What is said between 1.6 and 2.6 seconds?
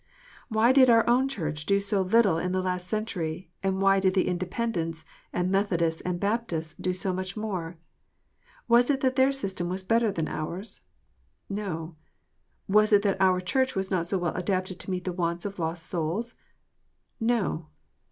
do so little in